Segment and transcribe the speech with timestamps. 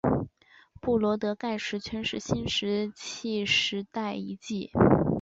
[0.81, 4.71] 布罗德盖石圈是新石器时代遗迹。